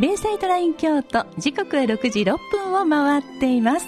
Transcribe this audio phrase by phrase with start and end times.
[0.00, 3.86] ベイサイドライン京都時刻は6時6分を回っています。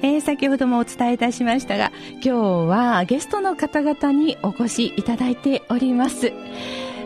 [0.00, 6.32] えー、先ほどもお伝えいたしましたが今日はゲストの方々にお越しいただいております。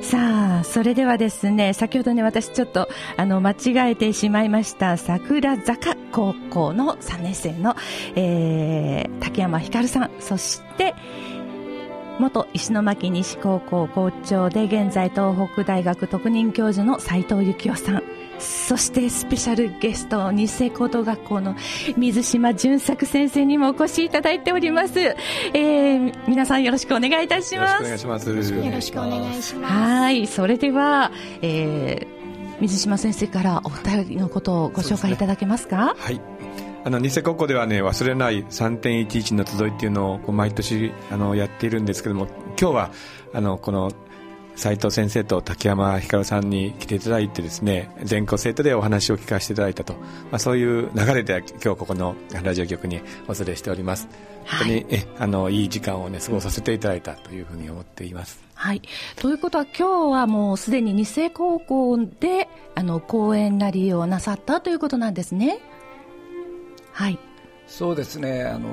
[0.03, 7.75] さあそれではですね先ほどね私ちょっとあの間違えてしまいました桜坂高校の3年生の、
[8.15, 10.11] えー、竹山ひかるさん。
[10.20, 10.95] そして
[12.20, 18.18] 元石巻西高校校長で現在東北大学特任教授の斉藤幸雄さん。
[18.38, 21.56] そしてスペシャルゲストニセ高等学校の
[21.96, 27.84] 水島淳作先生にもお越しいただいております、えー、皆さんよろしくお願いいたします。
[27.84, 28.30] よろしくお願いします。
[28.30, 31.10] よろしくお願いしますはいそれでは、
[31.43, 35.95] えー、水島先生からお二人のことをご紹介いただけますか？
[35.98, 36.20] はい。
[36.84, 42.91] あの、ニセ高校ではね、忘れない3.11の集いっていうのをこう毎年あのやっているんですけども、今日は
[43.35, 43.93] あのこの
[44.59, 50.01] 斉藤先生と竹山ひかるさんに来ていただいてですね全校生徒でお話を聞かせていただいたと、ま
[50.32, 54.09] あ、そういう流れで今日ここのラジオ局にお連れしております、
[54.45, 58.40] 本当にえあのいい時間をね過ごさせていただいたというふうに思っています。
[58.54, 58.82] はい。
[59.14, 65.60] ということは今日はもうすでに二世高校であの講演なりをなさったということなんですね。
[66.91, 67.19] はい。
[67.69, 68.42] そうですね。
[68.42, 68.70] あの、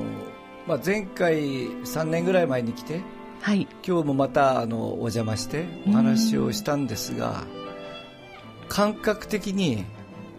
[0.65, 3.01] まあ、前回3年ぐらい前に来て
[3.45, 7.43] はい、今日もまたあのお邪魔してお話をしたんですが、
[8.69, 9.85] 感覚的に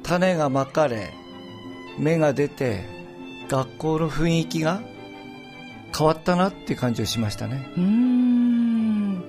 [0.02, 1.14] 種がまかれ
[2.00, 2.84] 芽が出て
[3.48, 4.80] 学校の雰囲気が
[5.96, 7.72] 変わったなっていう感じをしましたね。
[7.76, 9.20] うん。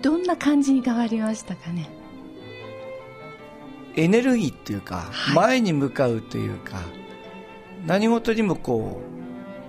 [0.00, 1.90] どんな感じに変わりましたかね？
[3.96, 6.80] エネルギーっていうか、はい、前に向かうというか
[7.84, 9.21] 何事にもこう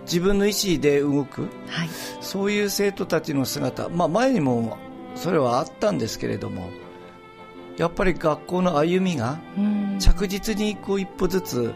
[0.05, 1.89] 自分の意思で動く、はい、
[2.21, 4.77] そういう生徒たちの姿、まあ、前にも
[5.15, 6.69] それはあったんですけれども
[7.77, 9.39] やっぱり学校の歩みが
[9.99, 11.73] 着実にこう一歩ずつ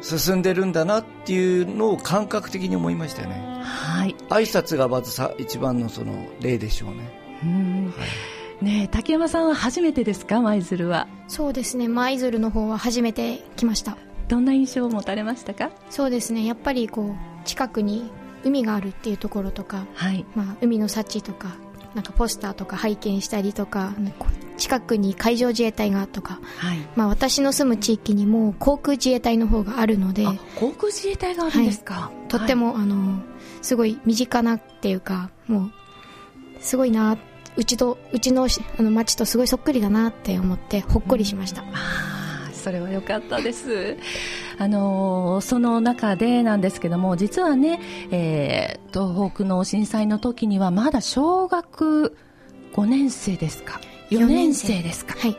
[0.00, 3.60] 進んでるんだなっていうのを感覚的に思いましたよね。
[3.62, 4.14] はい。
[4.28, 7.10] 挨拶がまずさ一番のその例でしょうね。
[7.42, 7.92] うん。
[7.96, 8.04] は
[8.62, 11.08] い、ね竹山さんは初めてですか舞鶴は？
[11.26, 13.98] そうですね舞鶴の方は初めて来ました。
[14.28, 15.70] どんな印象を持たれましたか？
[15.90, 16.44] そうですね。
[16.44, 18.10] やっぱりこう近くに
[18.44, 20.24] 海があるっていうところとか、はい。
[20.36, 21.56] まあ、海の幸とか
[21.94, 23.94] なんかポスターとか拝見したりとか
[24.58, 26.78] 近くに海上自衛隊がとか、はい。
[26.94, 33.22] まあ、私の住む地域にも航空自衛隊の方があるので航空自衛隊があるんですか、はい、とっても、はい、あの
[33.62, 35.72] すごい身近なっていうかもう
[36.60, 37.16] すごいな
[37.56, 38.46] うちとうちの
[38.78, 41.62] あの町とすごいそっくりだなって思ってほっこりしました。
[41.62, 42.17] うん
[42.58, 43.96] それは良かったです。
[44.58, 47.80] あのその中でなんですけども、実はね、
[48.10, 52.16] えー、東北の震災の時にはまだ小学
[52.74, 53.80] 5年生ですか、
[54.10, 55.14] 4年生ですか？
[55.18, 55.36] はい。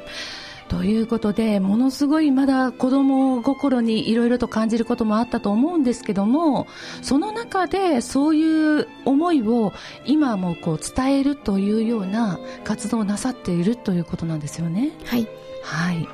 [0.70, 6.68] ということで、ものすごいまだ子供心にいろいろと感じることもあったと思うんですけども、
[7.02, 9.74] その中でそういう思いを
[10.06, 14.92] 今もこう伝えるというような活動をなさっているということなんですよね。
[15.06, 15.28] はい。
[15.64, 16.08] はい。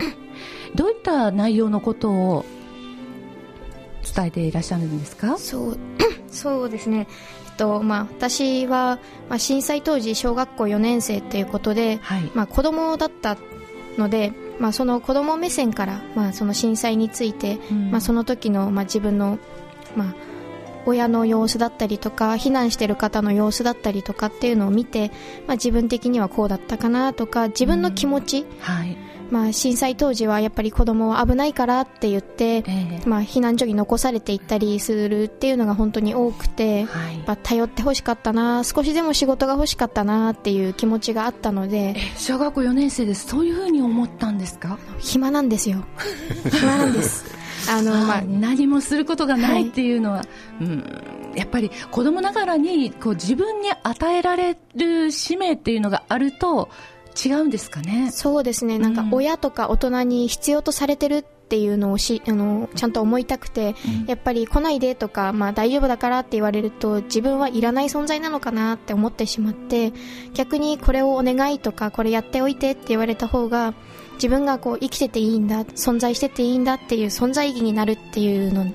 [0.73, 2.45] どういった内容のことを
[4.15, 5.37] 伝えていらっしゃるんですか？
[5.37, 5.77] そう
[6.29, 7.07] そうですね、
[7.47, 8.99] えっとまあ、私は、
[9.29, 13.37] まあ、震災当時小学校4年生ということで、はい、まあ、子供だった
[13.97, 19.39] ので、まあ、その子供目線から、まあ、その震災について、うん、まあ、その時の、まあ、自分の、
[19.95, 20.13] まあ、
[20.85, 25.09] 親の様子だったりとか避難している方の様子だったりとかっていうのを見て、
[25.47, 28.45] まあ、自分的にはこうだったかなとか自分の気持ち、うん。
[28.59, 28.97] はい
[29.31, 43.27] まあ、震災当時はやっぱり子供は危ないからって言って、えー、まあ、避難所に残されていったりするっていうのが本当に多くて、はい、まあ、頼ってほしかったな少しでも仕事が欲しかったなっていう気持ちがあったので小学校4年生です。
[43.27, 44.77] そういうふうに思ったんですか？
[44.99, 45.83] 暇なんですよ。
[46.51, 47.25] 暇なんです。
[47.69, 50.23] あの、まあ、何もすることがないっていうのは、は
[50.61, 51.01] い、うん、
[51.35, 56.69] やっぱり子供ながらにこう自分に与えられる使命っていうのがあると
[57.15, 58.11] 違うんですかね？
[58.11, 58.77] そうですね。
[58.79, 69.93] なんか親とか大人に必要とされてるっていうのをしあのちゃんと思いたくて、うん、やっぱり来ないでとか、まあ、大丈夫だからって言われると自分はいらない存在なのかなって思ってしまって
[70.33, 73.75] 逆にこれをお願いとかこれやっておいてって言われた方が
[74.15, 78.65] 自分がこう生きてていいんだ存在してていいんだっていう存在意義になるっていうの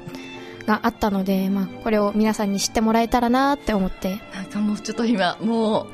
[0.65, 4.21] があったので、まあ、これを皆さんに知ってもらえたらなって思って。
[4.33, 5.87] なんかもうちょっと今もう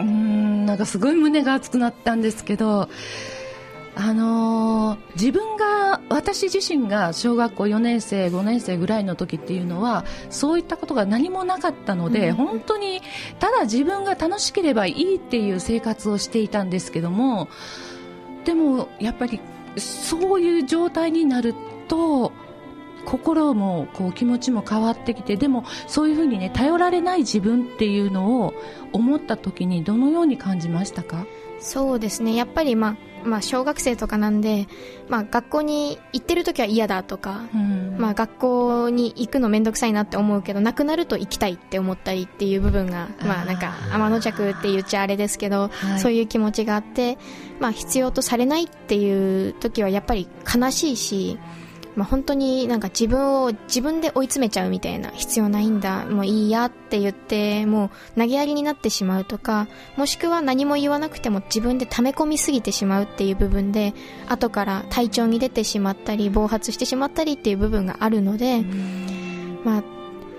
[0.00, 2.88] うんなんかすごい胸が熱くなったんですけど
[3.98, 13.00] あのー、自分が私自身が小学校4年生5年生ぐらいの時っていうのはそういったことが何もなかったので、うん、本当に
[13.38, 17.48] ただ自分が楽しければいいっていう生活をしていたんですけども
[18.44, 19.40] でもやっぱり
[19.78, 21.54] そういう状態になる
[21.88, 22.32] と
[23.06, 28.54] 心もこう気持ちも変わってきてでもそういうふうにね頼られない自分っていうのを
[28.92, 31.26] 思った時にどのように感じましたか？
[31.58, 32.34] そうですね。
[32.34, 34.68] やっぱりまあまあ、小学生とかなんで、
[35.08, 47.18] まあ、学校に行ってる時は嫌だとか、うん、まあ、学校に行くの面倒くさいなって思うけどなくなると行きたいって思ったりっていう部分がまあ、なんか天の着って言っちゃあれですけど、はい、そういう気持ちがあって、
[47.58, 51.38] まあ、必要とされないっていう時はやっぱり悲しいし、
[51.96, 59.66] まあ、本当になんか自分を自分で追い詰めちゃうみたいな必要ないんだもういいやって言ってもう投げやりになってしまうとか
[59.96, 63.94] もしくは何も言わなくても自分で溜め込みすぎてしまうっていう部分で
[64.28, 68.62] 後から体調に出てしまったり暴発してしまったりっていう部分があるので、
[69.64, 69.82] まあ、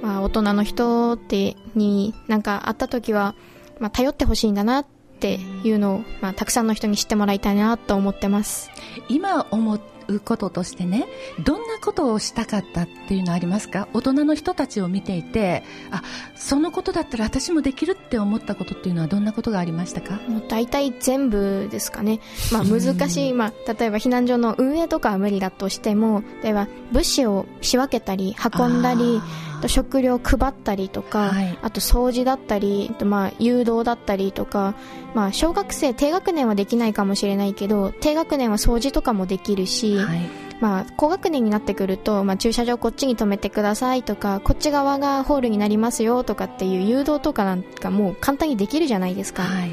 [0.03, 3.33] まあ大人の人ってになんかあった時は、
[3.79, 4.85] まあ、頼ってほしいんだなっ
[5.19, 8.69] ていうのを、まあ、たくさんの人に知ってもらいたいなと思ってます。
[9.09, 9.75] 今思
[10.07, 11.05] うこととしてね
[11.43, 13.87] どんなことをしたかったっていうのはありますか？
[13.93, 16.03] 大人の人たちを見ていてあ
[16.35, 20.19] そのことだったら私もできるって思ったことっていうのはどんなことがありましたか？
[20.27, 22.19] もう大体全部ですかね、
[22.51, 29.21] まあ、難しい、まあ、例えば避難所の運営とかは無理だとしても例えば物資を仕分けたり運んだり
[29.67, 34.75] 食料を配ったりとか、はい、あと掃除だったり、まあ、誘導だったりとか、
[35.15, 49.71] まあ、小学生低学年はできないかもしれないけど低学年は掃除とかもできるし、はい、まあ、高学年になってくると、まあ、駐車場こっちに止めてくださいとかこっち側がホールになりますよとかっていう誘導とかなんかもう簡単にできるじゃないですか、はい、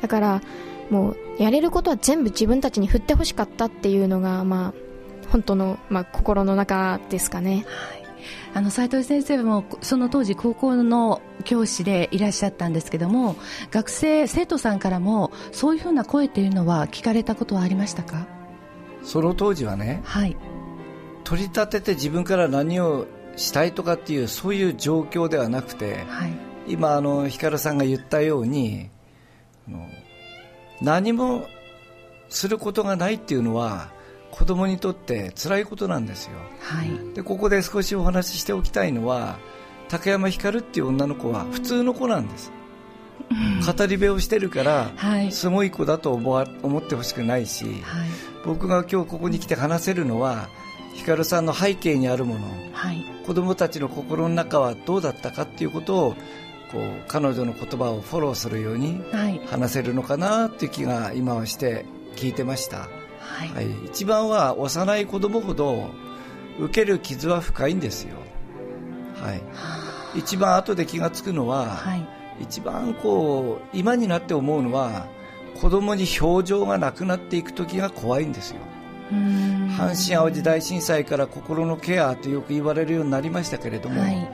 [0.00, 0.42] だから
[0.90, 4.74] もうやれることは全部自分たちに振ってほしかったっていうのが、まあ、
[5.30, 7.64] 本当の、まあ、心の中ですかね。
[7.66, 7.99] はい
[8.54, 13.36] あの斉藤先生もその当時高校の教師でいらっしゃったんですけども
[13.70, 18.26] 学生生徒さんからもそういうふうな声というのは聞かれたことはありましたか？
[19.02, 20.36] その当時はね、はい、
[21.24, 23.06] 取り立てて自分から何を
[23.36, 26.32] したいとかっていうそういう状況ではなくて、はい、
[26.66, 28.90] 今あの光さんが言ったように
[30.82, 31.46] 何も
[32.28, 33.90] することがないっていうのは
[34.30, 39.38] 子供にとって辛いことなんですよ、はい、でここで少しお話ししておきたいのは
[39.88, 42.52] 竹山光っていう女の子は普通の子なんです、
[43.76, 47.74] 語り部をしてるから、はい、すごい子だと思思ってほしくないし、はい、
[48.44, 50.48] 僕が今日ここに来て話せるのは
[50.94, 56.14] 光さんの背景にあるもの、はい、子供たちの心の中はどうだったかっていうことを
[56.70, 59.02] こう彼女の言葉をフォローするように
[59.46, 61.84] 話せるのかなっていう気が今はして
[62.16, 62.99] 聞いてました。
[63.30, 65.90] はい、はい、一番は幼い子供ほど
[66.58, 68.16] 受ける傷は深いんですよ、
[69.14, 72.06] はい、一番後で気がつくのは、はい、
[72.42, 75.06] 一番こう今になって思うのは
[75.60, 78.58] 子供に表情がなくなっていく時が怖いんですよ。
[79.10, 84.30] 阪神・淡路大震災から心のケアとよく言われるようになりましたけれども、はい、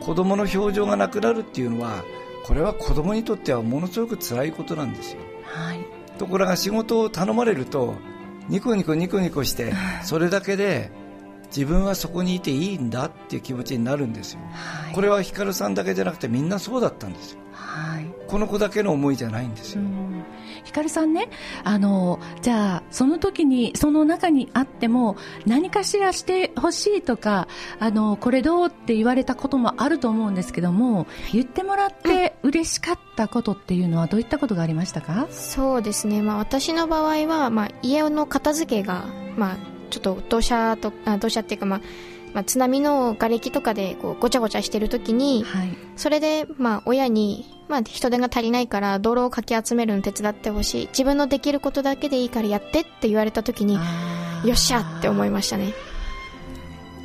[0.00, 2.04] 子供の表情がなくなるっていうのは
[2.44, 5.78] これは子供にとってはものすごく辛いことなんですよ、はい、
[6.18, 7.94] ところが仕事を頼まれると
[8.48, 9.72] ニコニコニコニコして
[10.02, 10.90] それだけで
[11.46, 19.82] 自分はそこにいていいんだっていう気持ちになるんですよ、はい、これは光さんだけじゃなくてみんなそうだったんですよ、はい、この子だけの思いじゃないんですよ、
[20.64, 21.28] 光さんね
[21.64, 27.48] あのじゃあその時にその中にあっても何かしらしてほしいとか
[27.78, 35.28] あのこれどうって言われたこともあると思うんですけども言ってもらって嬉しかったことっていうのはどういったことがありましたか？
[35.30, 39.56] そうですね、まあ、私の場合は、まあ、家の片付けが、まあ、
[39.90, 41.80] ちょっと土砂とあ土砂っていうか、まあ
[42.32, 50.86] まあ、津波の瓦礫とかでこうごちゃごちゃしてる時に、はい、それで、まあ、親に、まあ、人手が足りないから泥をかき集めるの手伝ってほしい。
[50.88, 53.78] 自分のできることだけでいいからやってって言われた時に
[54.44, 55.72] よっしゃって思いましたね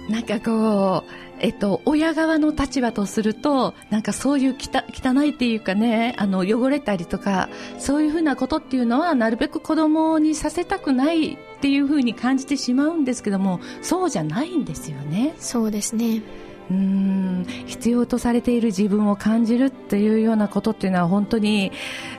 [0.09, 15.35] なんかこうえっと、親側の立場とするとなんかそういう汚いっていうかねあの汚れたりとかそういうふうなことっていうのはなるべく子供にさせたくないっていうふうに感じてしまうんですけどもそうじゃないんですよね。
[15.37, 16.21] そうですね
[16.69, 17.45] うん。
[17.67, 21.71] 必要とされている自分を感じるっていうようなことっていうのは本当に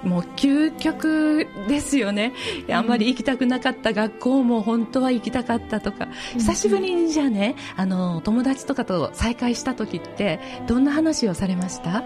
[0.05, 2.33] もう究極ですよね、
[2.71, 12.05] あんまり行きたくなかった学校も本当は行きたかったとか、久しぶりにじゃあねあの友達とかと再会した時ってどんな話をされました？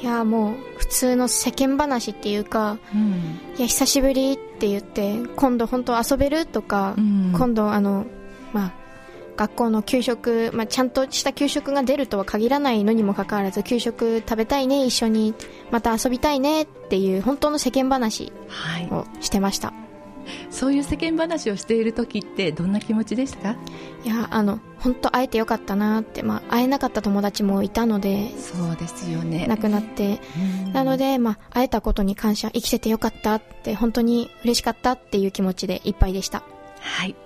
[0.00, 8.06] いやもう普通の世間話っていうか、うん、いや久しぶりって言って今度本当遊べるとか、うん、今度あの
[8.52, 8.72] まあ
[9.38, 15.34] 学校の給食、まあ、ちゃんとした給食が出るとは限らないのにもかかわらず給食食べたいね一緒に。
[15.70, 18.32] また遊びたいねっていう本当の世間話
[18.90, 19.88] をしてました、はい
[20.50, 23.60] そういう世間話をしている時ってどんな気持ちでしたか？
[24.04, 29.46] いやあの本当会えてよかったなって、まあ、会えなかった友達もいたのでそうですよね。
[29.46, 30.20] 亡くなって。
[30.74, 36.42] なので、まあ、会えたことに感謝生きててよかったって本当に嬉しかったっていう気持ちでいっぱいでした。
[36.80, 37.16] はい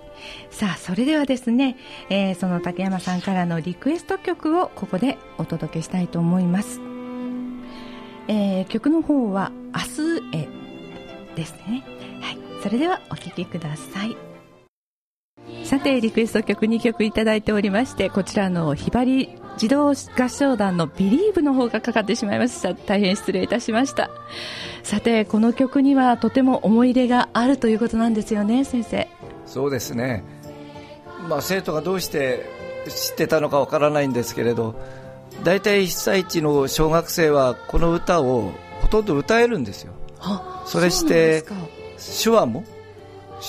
[0.50, 1.76] さあそれではですね、
[2.10, 6.80] えー、その竹山さんからのリクエスト曲をここでお届けしたいと思います、
[8.28, 10.48] えー、曲の方は「明日へ」
[11.34, 11.84] ですね。
[12.20, 14.16] はいそれではお聴きください。
[15.64, 19.94] さてリクエスト曲2曲いただいておりましてこちらのひばり児童合
[20.28, 24.10] 唱団の「ビリーブの方がかかってしまいました大変失礼いたしました。
[24.82, 29.08] さてこの曲にはとても思い入れがあるということなんですよね先生。
[29.52, 30.24] そうですね。
[31.28, 32.46] まあ生徒がどうして
[32.88, 34.74] 知ってたのかわからないんですけれど
[35.44, 39.92] 大体被災地の小学生はこの歌をほとんど歌えるんですよ。
[40.64, 41.44] それして
[42.22, 42.64] 手話も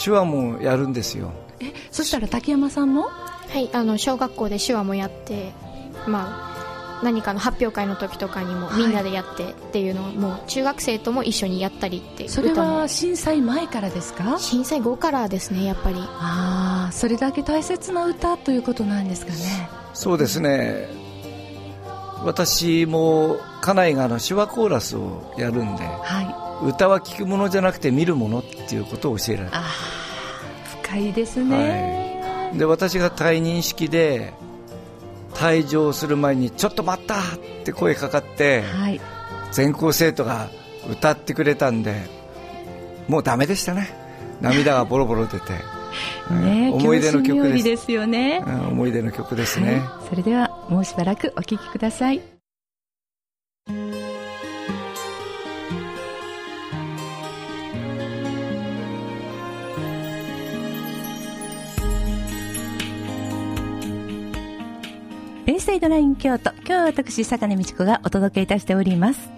[0.04, 1.32] 手話もやるんですよ。
[1.62, 3.04] えそしたら竹山さんも？
[3.04, 5.52] はいあの小学校で手話もやって
[6.06, 6.53] まあ
[7.02, 14.38] 何かの発表会の時とかにもみんなでやってっていうのを、もう中学生とも一緒にやったりってそれは震災前からですか？
[14.40, 15.96] 震災後からですねやっぱり。
[15.98, 19.70] ああそれだけ大切な歌ということなんですかね。
[19.94, 20.88] そうですね。
[22.26, 26.22] 私も家内があの手話コーラスをやるんで、は
[26.64, 29.62] い、歌は聞くものじゃなくて見るものっていうことを教えられた
[30.84, 34.34] 深いですね、はい、で私が退任式で
[35.36, 37.22] 退場する前にちょっと待ったっ
[37.64, 39.02] て声かかって、はい、
[39.52, 40.50] 全校生徒が
[40.90, 41.96] 歌ってくれたんで
[43.08, 43.90] もうダメでしたね。
[44.42, 45.54] 涙がボロボロ出て。
[46.32, 47.64] ね、思い出の曲です。
[47.64, 52.33] ですよね、思い出の曲ですね、はい、それではもうしばらくお聴きください
[65.54, 66.50] ベイサイドライン京都。
[66.62, 69.30] 今日は私坂根美智子がお届けいたしております。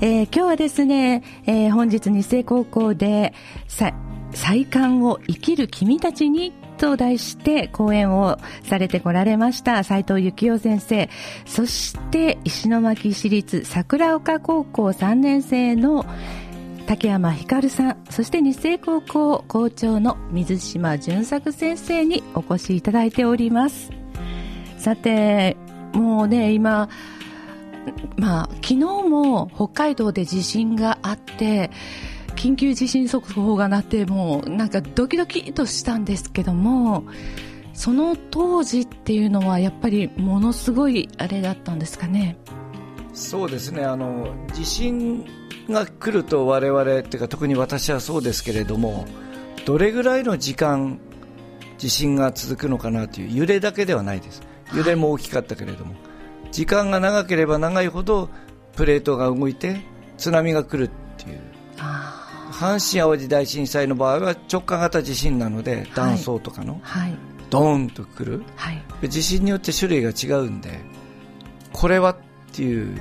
[0.00, 3.34] えー、今日はですね、えー、本日日生高校で
[3.68, 3.92] さ
[4.32, 11.10] 再刊を生きる君たちにと題して講演をされてこられました斉藤幸雄先生。
[11.44, 16.06] そして石巻市立桜丘高校3年生の
[16.86, 17.96] 竹山光さん。
[18.08, 24.05] そして日生高校校長の水島淳作先生にお越しいただいております。
[24.78, 25.56] さて
[25.92, 26.88] もうね今
[28.16, 31.70] まあ昨日も北海道で地震があって
[32.34, 37.04] 緊急地震速報が鳴ってもうなんかドキドキとしたんですけども
[37.72, 42.36] その当時っていうのはやっぱりものすごいあれだったんですかね？
[43.12, 43.84] そうですね。
[43.84, 45.24] あの地震
[45.70, 49.06] が来ると我々っていうか特に私はそうですけれども
[49.64, 50.98] どれぐらいの時間
[51.78, 54.42] 地震が続くのかなという揺れだけではないです。
[54.74, 55.98] 揺れも大きかったけれども、は
[56.48, 58.30] い、時間が長ければ長いほど
[58.74, 59.80] プレートが動いて
[60.18, 61.40] 津波が来るっていう。
[62.56, 67.14] 阪神・淡路大震災の場合は直下型地震なので断層とかの、はい、
[67.50, 70.80] ドーンとくる、はい、地震によって種類が違うんで
[71.74, 72.16] これはっ
[72.52, 72.98] ていう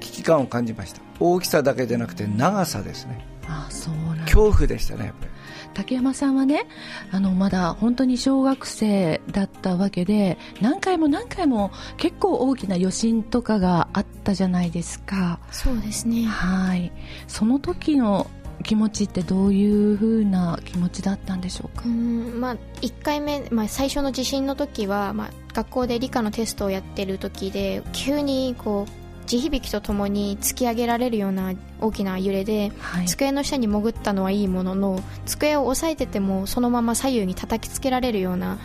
[0.00, 1.02] 危機感を感じました。
[1.20, 3.26] 大きさだけでなくて長さですね。
[3.46, 5.30] あそうなん恐怖でしたねやっぱり
[5.76, 6.66] 竹山さんはね
[7.12, 15.38] あのまだ本当に小学生だったわけで何回も何回も結構大きな余震とかがあったじゃないですか。
[15.52, 16.24] そうですね。
[16.24, 16.92] はい。
[17.28, 18.30] その時の
[18.64, 21.84] 気持ちってどういうふうな気持ちだったんでしょうか？
[21.84, 38.58] うん、まあ、1回目、まあ、最初の地震の時は、まあ、学校で理科のテストをやってる時で急にこう地響きとともに突き上げられるような大きな揺れで、はい、机の下に潜ったのはいいものの机を押さえててもそのまま左右に叩きつけられるような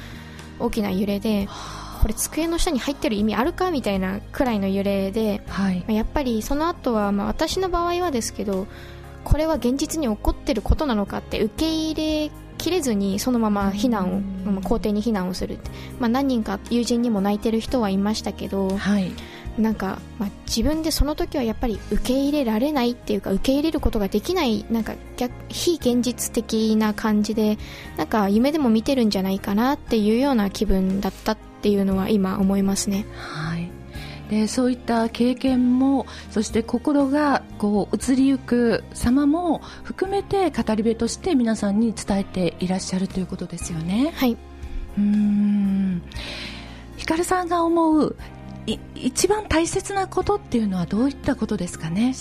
[0.59, 1.47] 大きな揺れで。
[2.01, 8.65] これ机の下に入ってる意味あるかみたいなくらいの揺れで、はい、やっぱりその後はまあ私の場合はですけど
[9.23, 15.57] これは現実に起こっていることなのかって受け入れきれずにそのまま避難を、校庭に避難をする
[15.99, 19.11] まあ、何人か友人にも泣いてる人はいましたけど、はい、
[19.57, 27.57] なんか、まあ、自分でその時はやっぱり受け入れられないっていうか受け入れることができないなんか逆非現実的な感じで
[27.97, 33.05] なんか夢でも見てるんじゃないかなっていうような気分だったっていうのは今思いますね。
[33.17, 33.69] はい
[34.29, 44.13] でそういった経験もそして心がこう移りゆく様も含めて語り部として皆さんに伝えていらっしゃるということですよね。
[44.15, 44.37] はい
[44.97, 46.01] うん
[46.95, 48.15] ひかるさんが思う
[48.95, 52.13] 一番大切なことっていうのはどういったことですかね？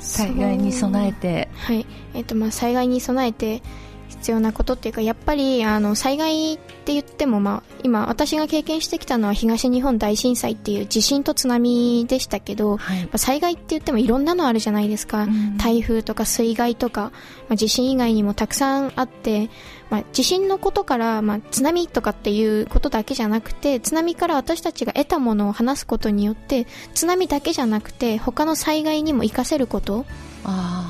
[0.00, 1.86] 災害に備えて、はい。
[2.14, 3.62] えーとまあ、災害に備えて
[4.08, 17.12] 必要なことっていうかやっぱりあの災害って言っても、まあ、今私が経験してきたのは東日本大震災っていう地震と津波でしたけど、はい、災害って言ってもいろんなのあるじゃないですか、うん、台風とか水害とか、
[17.48, 19.50] まあ、地震以外にもたくさんあって、
[19.90, 30.06] まあ、地震のことから、まあ、津波とかっていうことだけじゃなくて津波から私たちが得たものを話すことによって津波だけじゃなくて他の災害にも活かせること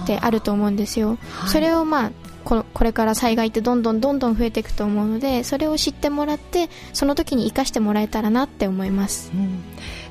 [0.02, 1.18] ってあると思うんですよ。
[1.30, 2.12] はい、それをまあ
[2.44, 9.62] ここれから災害ってどんどんどんどん増えていくと思うのでそれを知ってもらってその時に生かしてもらえたらなって思います、うん、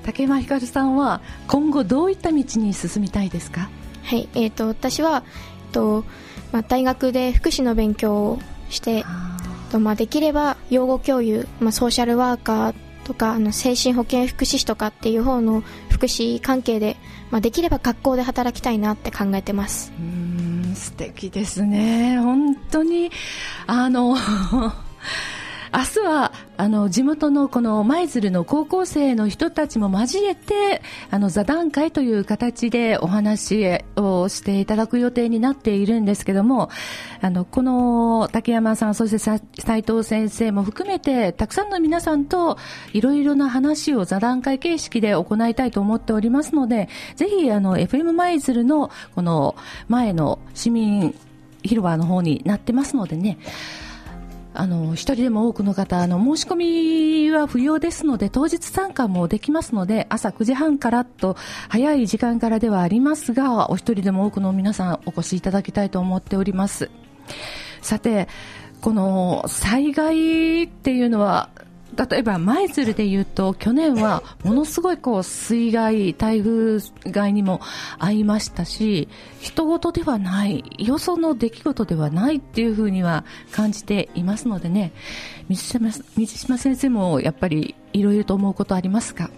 [0.04, 3.70] 竹山ひかるさんは今後どういった道に進みたいですか？
[4.04, 5.24] はい、えーと、私は、
[5.68, 6.04] えーと
[6.52, 9.06] まあ、大学で福祉の勉強をして
[9.72, 16.96] と、まあ、できれば養護教諭、まあ、ソーシャルワーカーとかあの精神保健福祉士とかっていう方の福祉関係で、
[17.32, 19.92] まあ、できれば学校で働きたいなって考えてます。
[20.76, 22.20] 素敵ですね。
[22.20, 23.12] 本当に、
[23.68, 24.16] あの
[25.76, 36.70] 明日はあの地元のこの舞鶴の高校生の人たちも交えてあの座談会という形でお話をしていただく予定になっているんですけども
[37.22, 39.42] あのこの竹山さんそして斉
[39.82, 42.60] 藤先生も含めてたくさんの皆さんと
[42.94, 49.56] いろいろな話を座談会形式で行いたいと思っておりますのでぜひあの FM 舞鶴のこの
[49.88, 51.16] 前の市民
[51.64, 53.40] 広場の方になってますのでね。
[54.56, 56.56] あの、一人でも多くの方、あの、申し込
[57.28, 61.36] みは不要ですので、当日参加もできますので、朝9時半からと、
[61.70, 66.92] 早い時間からではありますが、お一人でも多くの皆さんお越しいただきたいと思っております。
[67.82, 68.28] さて、
[68.82, 71.50] この災害っていうのは、
[71.96, 76.80] 例えば舞鶴でいうと去年はものすごいこう水害、台風
[77.12, 77.60] 害にも
[78.00, 79.08] 遭いましたし
[79.42, 84.92] 人事ではないよその出来事ではないっていうふうには感じていますのでね。
[85.50, 89.30] 水島水島先生もやっぱりいろいろと思うことありますか？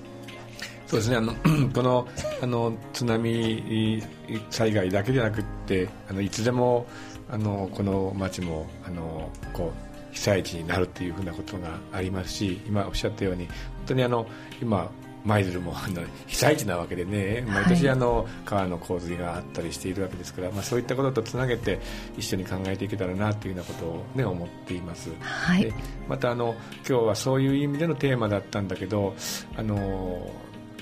[0.87, 1.17] そうですね。
[1.17, 1.33] あの
[1.73, 2.07] この
[2.41, 4.03] あの津波
[4.49, 6.85] 災害だけでなくってあのいつでも
[7.29, 9.84] あのこの町もあのこう
[10.15, 13.55] 被災地になるっていうふうなことがありますし今おっしゃったように本
[13.87, 14.25] 当にあの
[14.61, 14.89] 今
[15.25, 21.79] 舞鶴もあの 被災地なわけでね毎年あの川の洪水があったりしているわけですから、まあ、そういったこととつなげて
[22.17, 25.73] 一緒に考えていけたらなというようなことを、ね、思っています、はい、で
[26.07, 26.55] またあの
[26.87, 29.15] 今日はそういう意味でのテーマだったんだけど
[29.57, 30.31] あの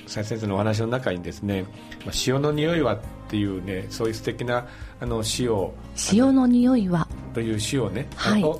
[0.06, 1.64] 斉先生のお話の中にですね
[2.06, 4.68] 「まあ、潮の匂いは」っていうねそういう素敵な
[5.00, 8.60] あの詩を潮の匂いはという詩をね、はい、の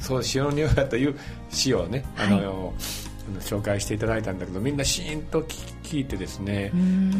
[0.00, 1.18] そう潮の匂いはという
[1.50, 2.74] 詩をね、あの、はい
[3.38, 6.70] 紹介していただいたんだけどみんなシーンと聞いてですねや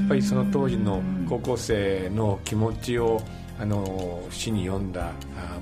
[0.07, 3.21] っぱりその当時の高校生の気持ちを
[3.61, 5.13] あの詩に読んだ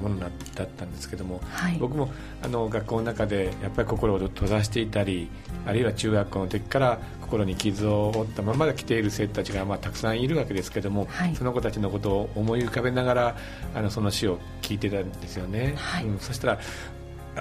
[0.01, 0.31] ものだっ
[0.69, 2.09] たんですけども、はい、僕も
[2.43, 5.29] あの学校の中でやっぱり心を閉ざしていたり
[5.67, 13.37] あるいは中学校の時から心に傷を負ったまま来ている生徒たちがまあたくさんいるわけですけども、はい、その子たちのことを思い浮かべながら
[13.75, 16.59] あのその詩を聞いてたんですよね、はい、うん、そしたら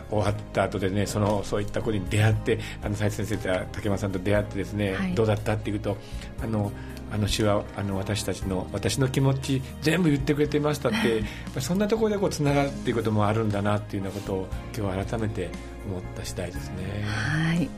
[0.10, 5.98] 終わった後でねそのそういった子に出会ってあの斉藤先生と竹山さんと出会ってですね、はい、どうだったっていうと
[6.42, 6.72] あの
[7.12, 11.24] あの詩はあの私たちの私の気持ち全部言ってくれてましたって
[11.62, 15.50] そんなところでこうつながるっていうこともあるんだなっていうようなことを今日改めて
[15.90, 17.04] 思った次第ですね。
[17.06, 17.70] はい。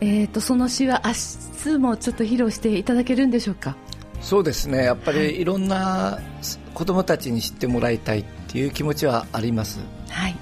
[0.00, 1.12] えーと、その詩は明
[1.72, 3.76] 日もちょっと披露していただけるんでしょうか？
[4.20, 4.84] そうですね。
[4.84, 5.44] やっぱりい。
[5.44, 6.18] ろんな
[6.74, 9.78] 子どもたちに知ってもらいたいっていう気持ちはあります。
[10.08, 10.36] はい。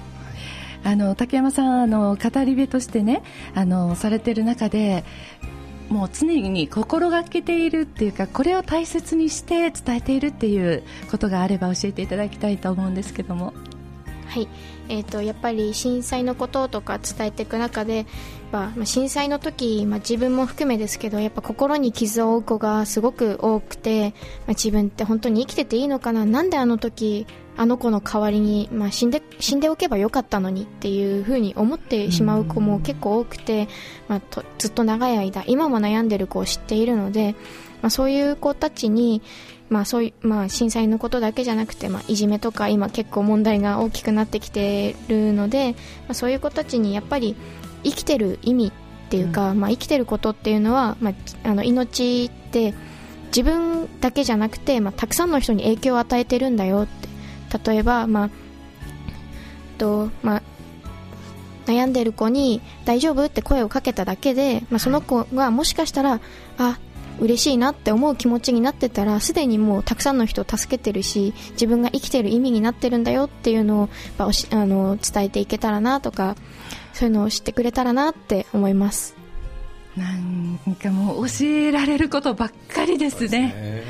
[0.83, 3.23] あの竹山さんあの語り部としてね
[3.55, 5.03] あのされている中で
[5.89, 13.53] もう常に心がけているっていうかこれを大切にして伝えているっていうことがあれば教えていただきたいと思うんですけども。
[14.27, 14.49] はい、
[14.89, 18.05] えーと、やっぱり震災のこととか伝えていく中で、
[18.51, 26.25] まあ、震災の時、まあ、自分も含めですけどやっぱ心に傷を負う子がすごく多くて、まあ、自分って本当に生きてていいのかな？
[26.25, 33.67] なんであの時あの子の代わりに、まあ、死んで死んでおけばよかったのにっていうふうに思ってしまう子も結構多くて、
[34.07, 37.35] まあ、とずっと長い間今も悩んでる子を知っているので、
[37.81, 39.21] まあ、そういう子たちに、
[39.69, 45.77] まあそういうまあ、震災のことだけじゃなくて、まあ、いじめとか今結構問題が大きくなってきてるので、ま
[46.09, 47.35] あ、そういう子たちにやっぱり
[47.83, 52.73] 生きてる意味っていうか、うん、まあ、生きてることっていうのは、まあ、あの命って
[53.27, 57.14] 自分だけじゃなくて、まあ、たくさんの人に影響を与えてるんだよって
[57.63, 58.29] 例えば、まあ
[59.77, 60.41] とまあ、
[61.65, 66.21] 悩んでる子に大丈夫って声をかけただけで、まあ、その子がもしかしたら
[66.57, 66.79] あ
[67.19, 74.25] 嬉しいなって思う気持ちになってたらすでにもうたくさんの人を助けてるし自分が生きてる意味になってるんだよっていうのをあ
[74.65, 76.35] の伝えていけたらなとか
[76.93, 79.15] そういうのを知ってくれたらなって思います。
[79.95, 83.27] なんかもう教えられることばっかりですね。
[83.29, 83.83] すね。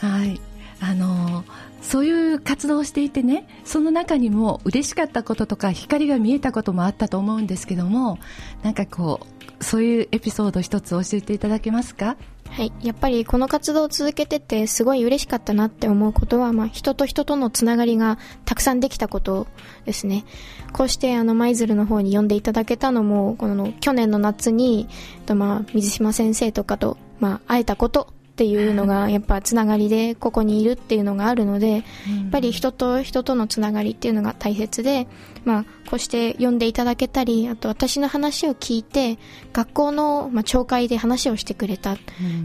[0.00, 0.40] はい。
[0.80, 1.44] あの
[1.86, 8.18] そういう活動をしていてねその中にも嬉しかったこととか光が見えたこともあったと思うんですけども
[8.64, 12.16] なんかこうそういうエピソード一つ教えていただけますか？
[12.48, 19.46] はい、やっぱりこの活動を続けててすごい嬉しかったなって思うことは、まあ、人と人とのつながりがたくさんできたこと
[19.84, 20.24] ですね。
[20.72, 24.88] こうしてあの舞鶴の方に呼んでいただけたのもこの去年の夏に、
[25.34, 31.82] まあ、水島先生とかと、まあ、会えたことっていうのがやっぱつながりでここにいるっていうのがあるので、やっ
[32.30, 35.08] ぱり人と人とのつながりっていうのが大切で、
[35.46, 39.18] まあ、こうして呼んでいただけたりあと私の話を聞いて
[39.54, 41.96] 学校の、まあ、懲戒で話をしてくれた、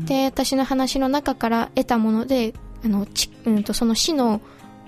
[0.06, 2.54] で私の話の中から得たもので
[2.86, 4.40] あのち、うん、とその市の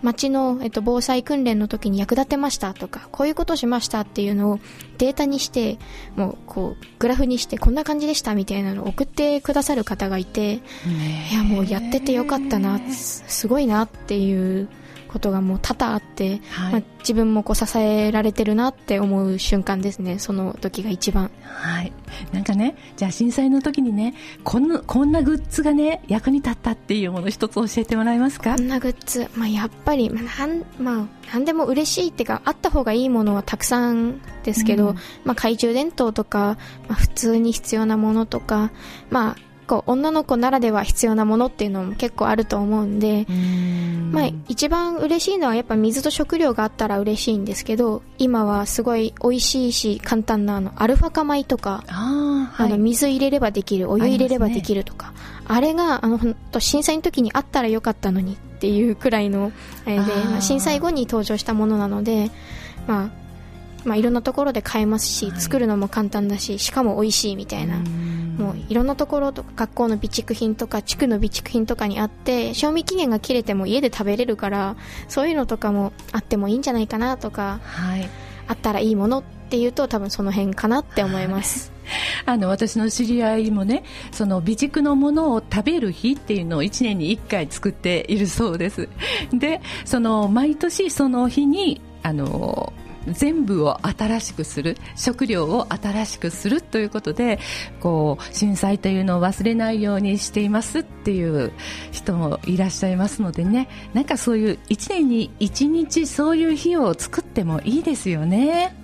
[0.04, 4.60] 町の、えっと、防災訓練の時に役立てましたとか、こういうことしましたっていうのを
[4.98, 5.80] データにして、
[6.16, 10.60] もう、こう、グラフにしてこんな感じでしたみたいなのを送ってくださる方がいて、い
[11.34, 14.68] や、もうやっててよかったな、すごいなっていう
[15.13, 21.32] ことがもう多々あって、はい、まあ、自分もこう支えられてるなって思う瞬間ですね、その時が一番。
[21.43, 21.93] はい。
[22.32, 28.56] なんかね、じゃあ震災の時にね、こんな、こんなグッズがね、役に立ったっていうもの一つ教えてもらえますか？
[28.56, 38.71] こんなグッズ、まあ、やっぱり、まあ、なん、まあ、なんでも嬉しいっていうか、あった方がいいものはたくさんですけど、うん、まあ、懐中電灯とか、まあ、普通に必要なものとか、
[39.10, 39.36] まあ、
[39.74, 43.26] こう女の子ならでは必要なものっていうのも結構あると思うんで、
[44.12, 55.12] まあ、一番嬉しいのはやっぱ水と食料があったら嬉しいんですけど今はすごい美味しいし簡単なあのアルファ化米とかあ、はい、の水入れればできるお湯入れればできるとか
[55.48, 56.20] あ,、れがあの
[56.60, 59.52] 震災の時にあったらよかったのにっていうくらいの
[59.86, 62.30] あれでまあ、震災後に登場したものなので、
[62.86, 63.23] まあ
[63.86, 67.78] まあ、いろんなところで買えますし、作るのも簡単だししかも美味しいみたいな。
[68.38, 74.76] もういろんなところとか学校の備蓄品とか地区の備蓄品とかにあって賞味期限が切れても家で食べれるから
[75.08, 78.10] そういうのとかもあってもいいんじゃないかなとか、はい、
[78.48, 81.72] あったらいいものっていうと多分その辺かなって思います。
[82.26, 88.88] あの私の知り合いもねその備蓄のものを食べる日っていうのを1年に1回作っているそうです
[89.34, 92.72] でその毎年その日にあの
[93.08, 97.39] 全部を新しくする食料を新しくするということで
[97.80, 101.52] こう震災というのを忘れないようにしていますっていう
[101.92, 103.68] 人もいらっしゃいますのでね。
[103.94, 108.76] なんかそういう1年に1日そういう日を作ってもいいですよね。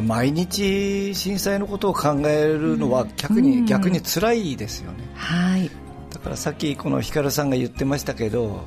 [0.00, 5.70] 毎日震災のことを考えるのは逆に、うん、逆に辛いですよね、はい、
[6.10, 8.64] だからさっきこの光さんが言ってましたけど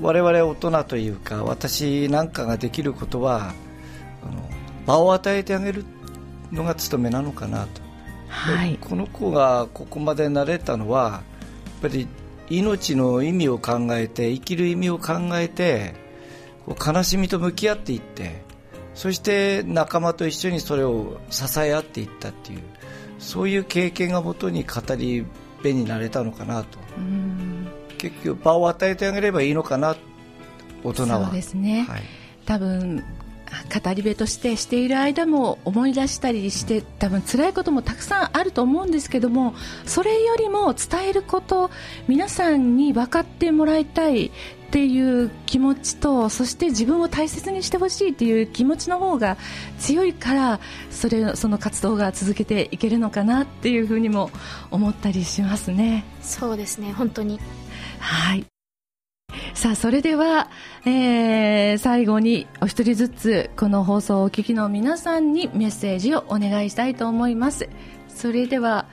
[0.00, 3.54] 我々大人というか私なんかができることは
[4.86, 5.84] 場を与えてあげる
[6.52, 7.82] のが務めなのかなと、
[8.28, 12.06] はい、この子がここまで慣れたのはやっぱり
[12.48, 15.94] 命の意味を考えて生きる意味を考えて
[16.66, 18.44] 悲しみと向き合っていって
[18.94, 22.60] そして仲間と一緒にそれを支え合っていったっていう
[23.18, 25.26] そういう経験がもとに語り
[25.62, 26.78] 部になれたのかなと。
[27.98, 29.96] 結局場を与えてあげればいいのかな
[30.84, 31.26] 大人は。
[31.26, 32.02] そうですね、はい、
[32.44, 33.02] 多分
[33.82, 39.54] 語り部としてしている間も思い出したりして多分辛いこともたくさんあると思うんですけども
[39.84, 41.70] それよりも伝えること
[42.08, 44.30] 皆さんに分かってもらいたいっ
[44.70, 49.36] ていう気持ちとそして自分を大切にしてほしいっていう気持ちの方が
[49.78, 54.30] 強いからそれその活動が続けていけるのかなっていうふうにも
[54.70, 56.04] 思ったりしますね。
[56.20, 56.92] そうですね。
[56.92, 57.38] 本当に。
[58.00, 58.55] はい
[59.54, 60.50] さあそれでは、
[60.84, 67.68] えー、最後にお一人ずつこの放送をお聞きの皆さんにメッセージをお願いしたいと思います。
[68.08, 68.86] それでは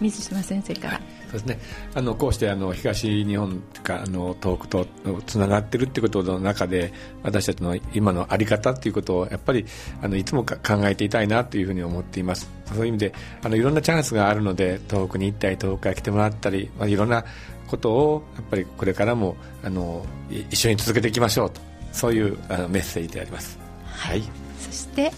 [0.00, 1.58] 水島先生から、そうですね、
[1.94, 4.86] あのこうしてあの東日本かあの東北と
[5.26, 6.92] つながっているということの中で
[7.22, 9.66] 私たちの今の在り方ということをやっぱり
[10.00, 12.50] あのいつも考えていたいなというふうに思っています。
[12.66, 17.24] そういう意味であのいろんなチャンスがあるので東北に行ったり東北から来てもらったり、まあ、いろんな
[17.68, 21.60] ことをやっぱりこれからもあの一緒に続けていきましょうと
[21.92, 23.58] そういうあのメッセージであります。
[23.86, 24.22] はい、
[24.58, 25.12] そして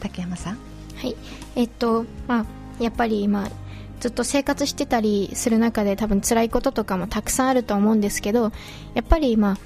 [0.00, 0.58] 竹山さん。
[0.96, 1.16] はい
[1.56, 2.46] えっとまあ
[2.82, 3.48] やっぱり今
[4.00, 8.52] ずっと生活してたりする中で多分辛いこととかもたくさんあると思うんですけど
[8.94, 9.58] やっぱりまあ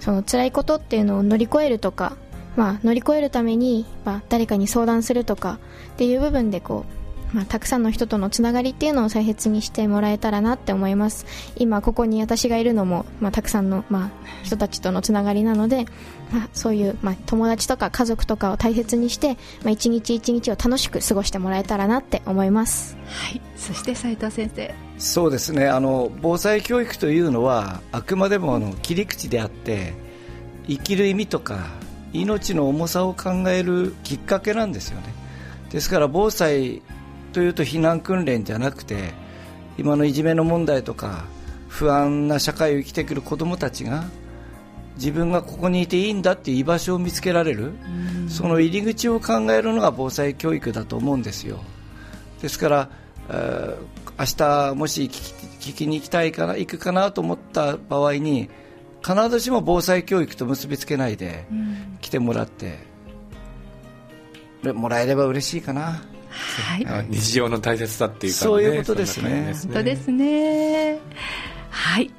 [0.00, 2.16] その辛いことっていうのを乗り越えるとか、
[2.56, 5.58] まあ、乗り越えるために、まあ、誰かに相談するとか
[5.94, 7.05] っていう部分でこう
[7.36, 11.26] まあ、たくさんの人とのつながりっていうのを大切にしてもらえたらなって思います。
[11.56, 14.10] 今ここに私がいるのも、まあ、たくさんの、まあ、
[14.42, 15.84] 人たちとのつながりなので、
[16.32, 24.74] まあ、そういう、まあ、友達とか家族とかを大切にして、まあ、一日一日を楽しく過ごしてもらえたらなって思います、はい、そして斉藤先生。
[24.96, 25.68] そうですね。
[25.68, 29.92] あの防災教育というのはあくまでもあの切り口であって
[30.66, 31.66] 生きる意味とか
[32.14, 35.12] 命の重さを考えるきっかけなんですよね。
[35.70, 36.80] ですから防災
[37.36, 39.12] というと避難訓練じゃなくて
[39.76, 41.26] 今のいじめの問題とか
[41.68, 44.04] 不安な社会を生きてくる子どもたちが
[44.94, 47.74] 自分がここにいていいんだっていう居場所を見つけられる、
[48.30, 51.62] その入り口を考えるのが防災教育だと思うんですよ。
[52.40, 52.88] ですから、
[53.28, 58.48] えー、明日もし聞きに行きたいかな行くかなと思った場合に
[59.06, 61.44] 必ずしも防災教育と結びつけないで
[62.00, 62.78] 来てもらって、
[64.72, 66.00] もらえれば嬉しいかな。
[66.84, 69.54] はい、日常の大切さっていうか、ね、そういうことですね。
[69.64, 70.98] 本当ですね。
[71.70, 72.10] はい。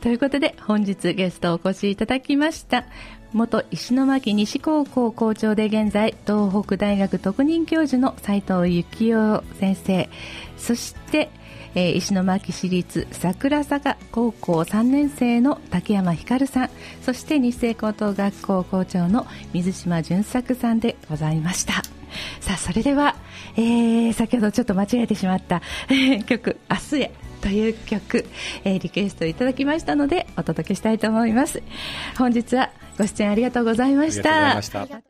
[0.00, 2.84] ということで、本日ゲストお越しいただきました。
[3.32, 10.08] 元石巻西高校校長で現在、東北大学特任教授の斉藤幸雄先生、
[10.56, 11.30] そして、
[11.74, 16.70] えー、石巻市立桜坂高校3年生の竹山光さん
[17.02, 21.82] そして日清高等学校校長の水島淳作さんでございました
[22.40, 23.16] さあそれでは、
[23.56, 25.62] えー、先ほどちょっと間違えてしまった
[26.26, 28.24] 曲「明日へ」という曲、
[28.64, 31.62] えー、リクエストいただきましたのでお届けしたいと思います。
[32.16, 35.02] 本日はご出演ありがとうございました。